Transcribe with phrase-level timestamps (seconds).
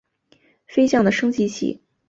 [0.65, 1.79] 飞将的升级棋。